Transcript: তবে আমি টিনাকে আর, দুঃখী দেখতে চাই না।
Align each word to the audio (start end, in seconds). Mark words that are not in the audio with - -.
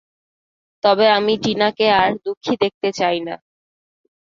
তবে 0.83 1.05
আমি 1.09 1.33
টিনাকে 1.43 1.87
আর, 1.93 2.09
দুঃখী 2.25 2.53
দেখতে 2.63 2.89
চাই 2.99 3.17
না। 3.27 3.35